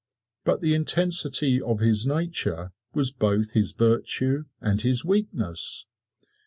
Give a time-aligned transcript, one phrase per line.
[0.45, 5.85] But the intensity of his nature was both his virtue and his weakness.